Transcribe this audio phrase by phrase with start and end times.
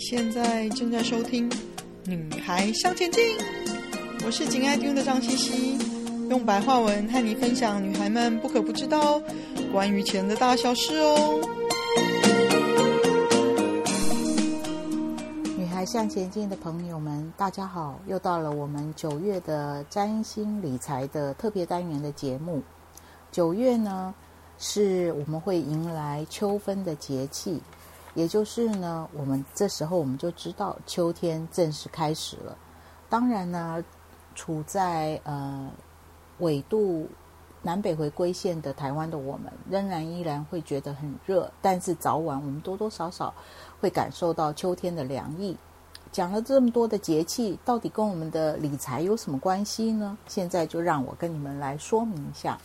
[0.00, 1.48] 现在正在收听
[2.06, 3.22] 《女孩向前进》，
[4.24, 5.78] 我是紧爱听的张茜茜，
[6.30, 9.20] 用白话文和你分享女孩们不可不知道
[9.70, 11.38] 关于钱的大小事哦。
[15.58, 22.62] 女孩向前进的朋友们，大家好，又到了我们九月的占星理财的特别单元的节目。
[23.30, 24.14] 九月呢，
[24.58, 27.60] 是我们会迎来秋分的节气。
[28.14, 32.56] 也就是呢，我们这时候我们就知道秋天正式开始了。
[33.08, 33.82] 当然呢，
[34.34, 35.70] 处在呃
[36.38, 37.08] 纬度
[37.62, 43.32] 南北回归线的台湾的我们，仍然依然会觉得很热，但是早晚我们多多少少
[43.80, 45.56] 会感受到秋天的凉意。
[46.10, 50.18] 讲了这么多的节气，到底跟我们的理财有什么关系呢？
[50.26, 52.58] 现在就让我跟你们来说明一下。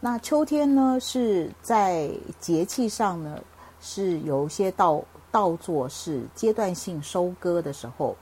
[0.00, 3.38] 那秋天呢，是在节气上呢。
[3.80, 8.16] 是有一些稻稻作是阶段性收割的时候，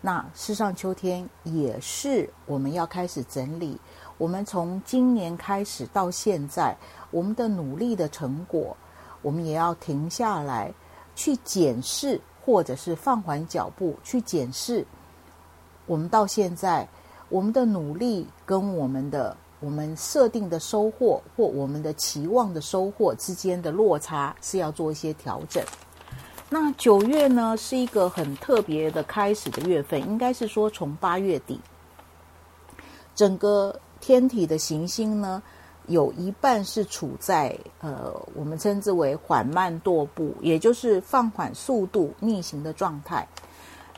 [0.00, 3.80] 那世上秋天也是我们要开始整理。
[4.16, 6.76] 我们从今年开始到现在，
[7.10, 8.76] 我们的努力的成果，
[9.22, 10.72] 我们也要停下来
[11.14, 14.86] 去检视，或者是放缓脚步去检视
[15.86, 16.86] 我们到现在
[17.28, 19.36] 我们的努力跟我们的。
[19.60, 25.62] 我们设定的收获或我们的期望的收获之间的落差是要做一些调整。
[26.48, 31.60] 那九月呢，是一个很特别的开始的月份，应该是说从八月底，
[33.14, 35.42] 整个天体的行星呢，
[35.88, 43.28] 有一半是处在呃我们称之为缓慢踱步，也就是放缓速度逆行的状态。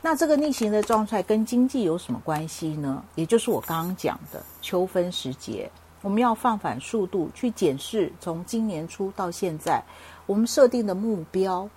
[0.03, 3.03] 那这个逆行的状态跟经济有什么关系呢？
[3.13, 5.69] 也就是我刚刚讲的秋分时节，
[6.01, 9.83] 我们要放反速度去检视，从今年初到现在，
[10.25, 11.69] 我们设定的目标，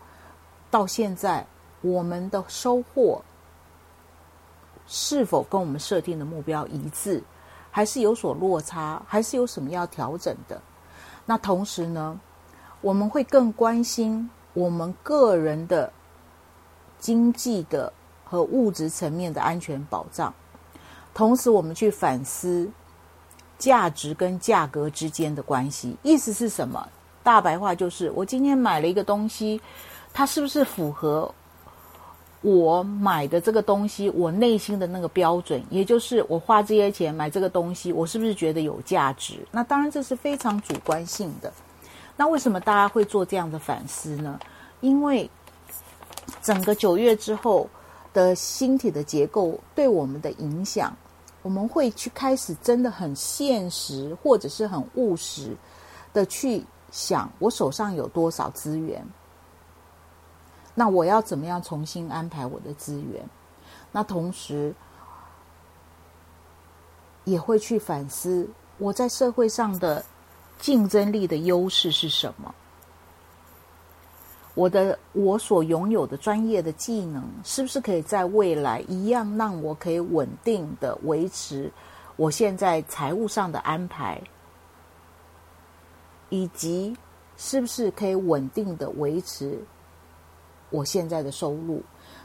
[0.71, 1.47] 到现在
[1.83, 3.21] 我们的收获
[4.87, 7.23] 是否跟我们设定的目标一致，
[7.71, 10.63] 还是有所落差，还是有什么要调整的？
[11.27, 12.19] 那同时呢，
[12.81, 15.93] 我们会更关心我们个人的
[16.99, 17.93] 经济的。
[18.35, 20.35] 和物质层面的安全保障，
[21.15, 22.69] 同时我们去反思
[23.57, 25.97] 价值跟价格之间的关系。
[26.03, 26.89] 意思是什么？
[27.23, 29.61] 大白话就是：我今天买了一个东西，
[30.13, 31.33] 它是不是符合
[32.41, 35.63] 我买的这个东西我内心的那个标准？
[35.71, 39.47] 也就是我花这些钱买这个东西，我是不是觉得有价值？
[39.53, 41.53] 那当然这是非常主观性的。
[42.17, 44.41] 那为什么大家会做这样的反思呢？
[44.81, 45.31] 因为
[46.43, 47.71] 整个九月之后。
[48.15, 50.97] 的星体的结构对我们的影响，
[51.43, 55.55] 我们会去开始真的很现实，或者是很务实
[56.15, 59.05] 的去想，我手上有多少资源，
[60.75, 63.29] 那我要怎么样重新安排我的资源？
[63.93, 64.75] 那同时
[67.25, 68.49] 也会去反思
[68.79, 70.05] 我在社会上的
[70.59, 72.55] 竞争力的优势是什么。
[74.55, 81.71] 我的我所拥有的专业的技能，是不是可以在未来一样让我可以稳定的维持
[82.17, 84.23] 我现在财务上的安排，
[86.29, 86.97] 以及
[87.37, 89.59] 是不是可以稳定的维持
[90.71, 91.83] 我现在的收入？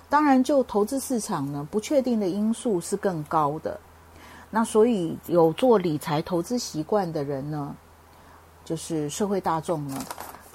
[0.08, 3.80] 当然，就投资市场呢，不确定的因素是更高的。
[4.52, 7.76] 那所以有做理财投资习惯的人呢，
[8.66, 10.00] 就是社会大众呢。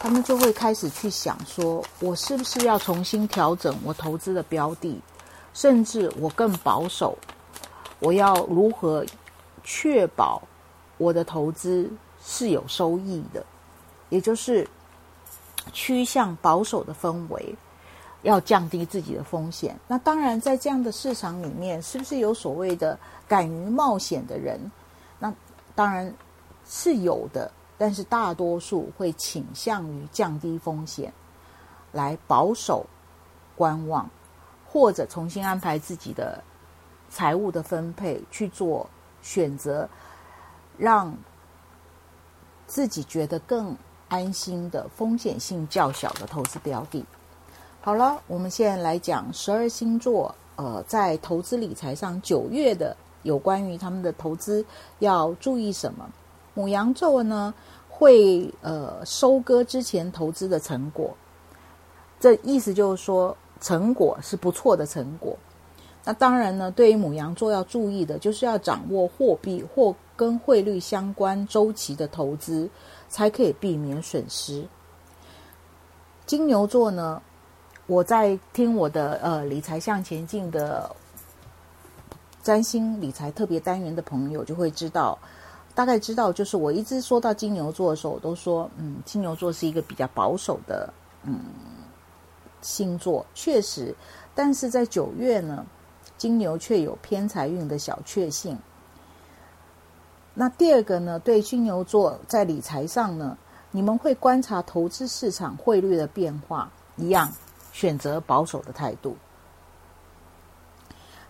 [0.04, 5.00] 他们就会开始去想说，我是不是要重新调整我投资的标的，
[5.54, 7.16] 甚至我更保守，
[8.00, 9.02] 我要如何
[9.62, 10.42] 确保
[10.98, 11.90] 我的投资
[12.22, 13.42] 是有收益的，
[14.10, 14.68] 也就是
[15.72, 17.56] 趋向保守的氛围，
[18.24, 19.74] 要降低自己的风险。
[19.88, 24.60] 那当然，在这样的市场里面，是不是有所谓的敢于冒险的人？
[25.18, 25.32] 那
[25.74, 26.14] 当然
[26.68, 27.50] 是有的。
[27.76, 31.12] 但是大多数会倾向于降低风险，
[31.92, 32.86] 来保守、
[33.56, 34.08] 观望，
[34.66, 36.42] 或者重新安排自己的
[37.10, 38.88] 财务的分配，去做
[39.22, 39.88] 选择，
[40.76, 41.16] 让
[42.66, 43.76] 自己觉得更
[44.08, 47.04] 安心的风险性较小的投资标的。
[47.80, 54.64] 好了，我们现在来讲十二星座，呃，在投资理财上九月的有关于他们的投资
[55.00, 56.08] 要注意什么。
[56.54, 57.52] 母羊座呢，
[57.88, 61.14] 会呃收割之前投资的成果，
[62.18, 65.36] 这意思就是说成果是不错的成果。
[66.04, 72.68] 那当然呢，对于母羊座要注意的，就是要掌握货币或跟汇率相关周期的投资，
[73.08, 74.66] 才可以避免损失。
[76.26, 77.22] 金牛座呢，
[77.86, 80.94] 我在听我的呃理财向前进的
[82.42, 85.18] 占星理财特别单元的朋友就会知道，
[85.74, 90.92] 大概知道就是我一直说到金牛座的时候，我都说嗯，金牛座是一个比较保守的
[91.24, 91.40] 嗯
[92.62, 93.94] 星座，确实，
[94.34, 95.66] 但是在九月呢，
[96.16, 98.56] 金牛却有偏财运的小确幸。
[100.32, 103.36] 那第二个呢，对金牛座在理财上呢，
[103.70, 107.32] 你们会观察投资市场汇率的变化，一样
[107.72, 109.16] 选择保守的态度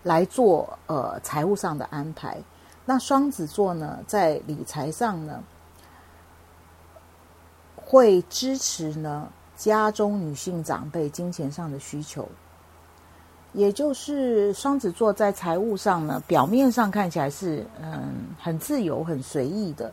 [0.03, 2.37] 来做呃财务上的安排。
[2.85, 5.43] 那双子座呢，在理财上呢，
[7.75, 12.27] 会支持呢家中女性长辈金钱上的需求。
[13.53, 19.91] 也就是双子座在财务上呢，表面上看起来是嗯很自由、很随意的，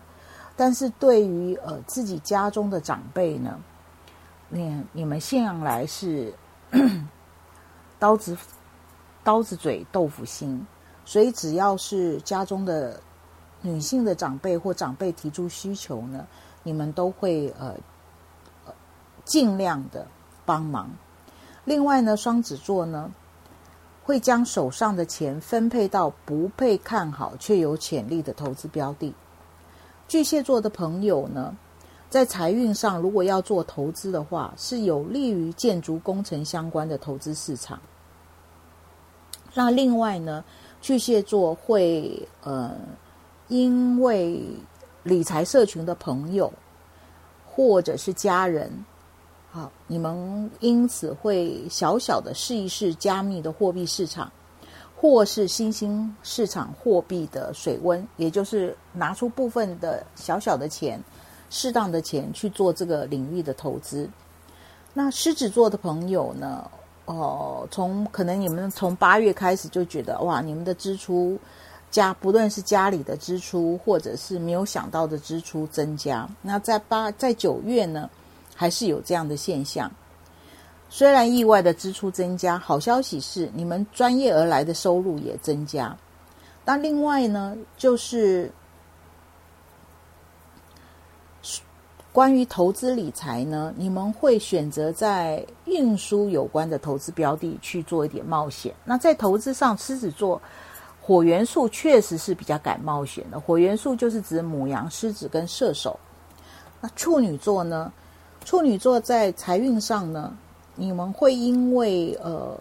[0.57, 3.59] 但是对于呃自己家中的长辈呢，
[4.49, 6.35] 你你们向来是
[8.01, 8.37] 刀子
[9.23, 10.67] 刀子嘴豆腐心，
[11.05, 13.01] 所以只要是家中的
[13.61, 16.27] 女性的长辈或长辈提出需求呢，
[16.63, 17.75] 你们都会呃
[19.25, 20.07] 尽量的
[20.45, 20.91] 帮忙。
[21.65, 23.11] 另外呢，双子座呢。
[24.05, 29.15] 会将手上的钱分配到不被看好却有潜力的投资标的。
[30.09, 31.57] 巨蟹座的朋友呢，
[32.11, 37.81] 在财运上如果要做投资的话，是有利于建筑工程相关的投资市场。
[39.55, 40.43] 那另外呢，
[40.83, 42.77] 巨蟹座会呃，
[43.47, 44.43] 因为
[45.05, 46.53] 理财社群的朋友
[47.47, 48.85] 或者是家人。
[49.53, 54.33] 好，你们因此会小小的试一试加密的货币市场，
[54.97, 61.01] 或是新兴市场货币的水温，也就是拿出部分的小小的钱，
[61.49, 64.11] 适当的钱去做这个领域的投资。
[64.93, 66.69] 那狮子座的朋友呢？
[67.05, 71.39] 哦，从可能你们从八月开始就觉得哇，你们的支出
[71.91, 76.29] 家不论是家里的支出，或者是没有想到的支出增加。
[76.41, 78.09] 那在八在九月呢？
[78.55, 79.91] 还是有这样的现象，
[80.91, 85.97] 虽然意外的支出增加，好消息是你们专业而来的收入也增加。
[86.65, 88.53] 那另外呢，就是
[92.13, 98.75] 关于投资理财呢，你们会选择在运输有关的投资标的去做一点冒险。
[98.85, 100.41] 那在投资上，狮子座
[101.01, 103.41] 火元素确实是比较敢冒险的。
[103.41, 105.99] 火元素就是指母羊、狮子跟射手。
[106.83, 107.91] 那处女座呢？
[108.45, 110.37] 处女座在财运上呢，
[110.75, 112.61] 你们会因为呃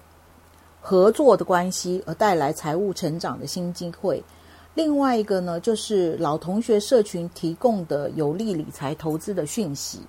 [0.80, 4.24] 合作的关系而带来财务成长的新机会。
[4.74, 10.00] 另外一个呢，就是老同学社群提供的有利理财投资的讯息，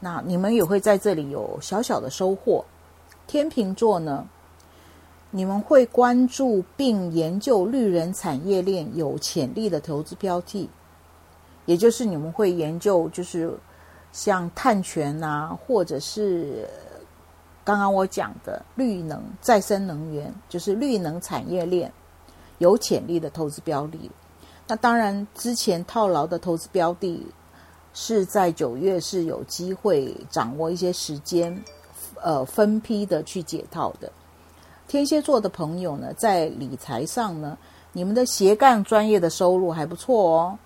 [0.00, 2.64] 那你们也会在这里有小小的收获。
[3.26, 4.26] 天秤座呢，
[5.30, 10.68] 你们会关注并研究绿人产业链有潜力的投资标的，
[11.66, 13.52] 也就是你们会研究就是。
[14.12, 16.68] 像碳权啊，或者是
[17.64, 21.92] 刚刚我讲的绿能、再生能源，就是绿能产业链
[22.64, 24.10] 有潜力的投资标的。
[24.66, 27.26] 那当然，之前套牢的投资标的，
[27.92, 31.62] 是在九月是有机会掌握一些时间，
[32.22, 34.10] 呃，分批的去解套的。
[34.88, 37.58] 天蝎座的朋友呢，在理财上呢，
[37.92, 40.58] 你们的斜杠专业的收入还不错哦。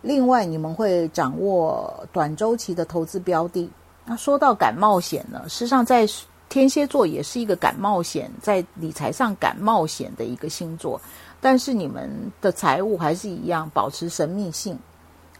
[0.00, 3.70] 另外，你们会掌握短周期的投资标的。
[4.06, 6.06] 那说到敢冒险呢，事实上在
[6.50, 11.00] 天蝎座也是一个敢冒险，在理财上敢冒险的一个星座。
[11.40, 12.10] 但是你们
[12.42, 14.78] 的财务还是一样保持神秘性，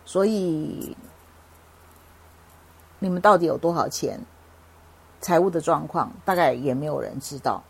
[0.07, 0.97] 所以
[3.01, 4.21] 你们到底有多少钱，
[5.21, 7.63] 财务的状况大概也没有人知道。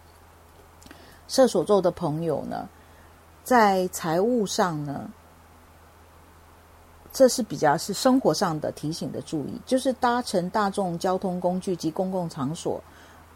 [1.27, 2.69] 射手座的朋友呢，
[3.43, 5.11] 在财务上呢，
[7.11, 12.83] 这是比较是生活上的提醒的注意，就是搭乘大众交通工具及公共场所，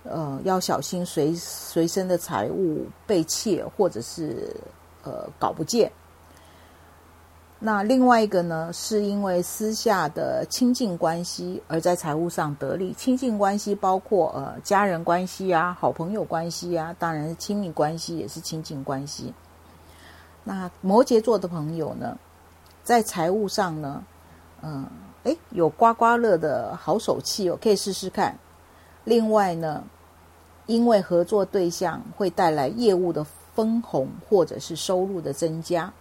[0.05, 4.55] 呃，要小心随随身的财物被窃或者是
[5.03, 5.91] 呃搞不见。
[7.59, 12.93] 那另外一个呢，是因为私下的亲近关系而在财务上得利。
[12.93, 19.33] 亲近关系包括呃家人关系啊、好朋友关系啊，当然是亲密关系也是亲近关系。
[20.43, 22.19] 那摩羯座的朋友呢？
[22.83, 24.05] 在财务上呢，
[24.61, 24.87] 嗯，
[25.23, 28.39] 诶，有刮刮乐的好手气哦，可以试试看。
[29.05, 29.83] 另外呢，
[30.67, 35.93] 因为合作对象会带来业务的分红或者是收入的增加。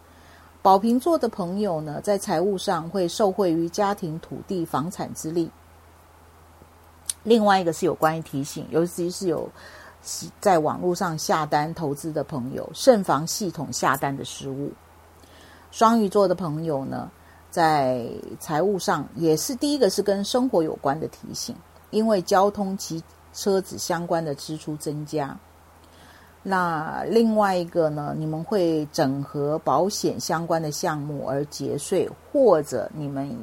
[0.61, 5.51] 宝瓶座的朋友呢，在财务上会受惠于家庭土地房产之力。
[7.23, 9.49] 另外一个是有关于提醒，尤其是有
[10.39, 14.71] 在网络上下单投资的朋友，慎防系统下单的失误。
[15.71, 17.11] 双鱼座的朋友呢，
[17.49, 18.05] 在
[18.39, 21.55] 财务上也是第一个是跟生活有关的提醒，
[21.89, 23.03] 因为交通及
[23.33, 25.37] 车子相关的支出增加。
[26.41, 33.35] 那另外一个呢，你们会整合保险相关的项目而节税，或者你们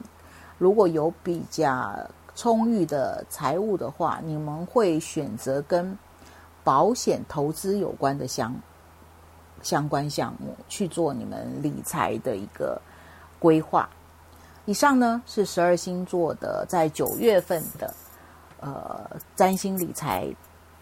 [0.59, 1.99] 如果有比较
[2.35, 5.97] 充裕的财务的话，你们会选择跟
[6.63, 8.55] 保险投资有关的相
[9.63, 12.81] 相关项目去做你们理财的一个
[13.39, 13.89] 规划。
[14.67, 17.93] 以上呢是十二星座的在九月份的
[18.61, 20.33] 呃占星理财。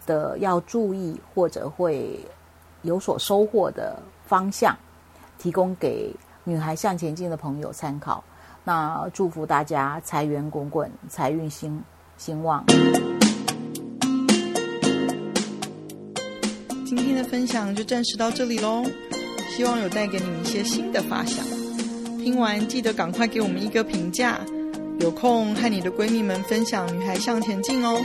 [0.05, 2.19] 的要注意或者会
[2.81, 4.75] 有所收获的方向，
[5.37, 6.11] 提供给
[6.43, 8.23] 女孩向前进的朋友参考。
[8.63, 11.79] 那祝福大家财源滚滚，财运兴
[12.17, 12.63] 兴旺。
[16.87, 18.83] 今天的分享就暂时到这里喽，
[19.55, 21.45] 希望有带给你们一些新的发想。
[22.17, 24.39] 听完记得赶快给我们一个评价，
[24.99, 28.03] 有空和你的闺蜜们分享《女孩向前进》哦。